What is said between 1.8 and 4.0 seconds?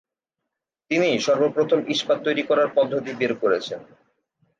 ইস্পাত তৈরী করার পদ্ধতি বের করেছেন।